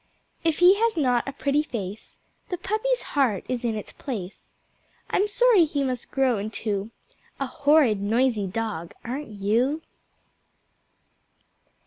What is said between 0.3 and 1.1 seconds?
If he has